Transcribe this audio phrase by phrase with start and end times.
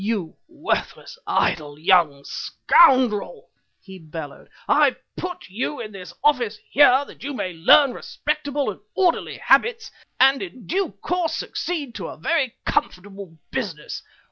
[0.03, 4.49] "You worthless, idle young scoundrel," he bellowed.
[4.67, 9.91] "I put you in this office here that you may learn respectable and orderly habits
[10.19, 14.01] and in due course succeed to a very comfortable business.